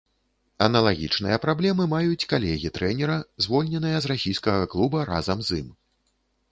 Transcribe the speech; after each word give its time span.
Аналагічныя 0.67 1.37
праблемы 1.43 1.83
маюць 1.93 2.27
калегі 2.31 2.73
трэнера, 2.79 3.19
звольненыя 3.47 3.97
з 4.07 4.13
расійскага 4.15 4.63
клуба 4.75 5.09
разам 5.13 5.39
з 5.51 5.63
ім. 5.63 5.69